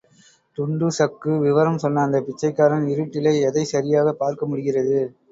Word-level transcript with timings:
டுன்டுஷக்கு 0.57 1.31
விவரம் 1.39 1.77
சொன்ன 1.77 2.01
அந்தப் 2.01 2.25
பிச்சைக்காரன் 2.27 2.85
இருட்டிலே 2.85 3.33
எதைச் 3.41 3.71
சரியாகப் 3.73 4.19
பார்க்க 4.19 4.45
முடிகிறது. 4.45 4.99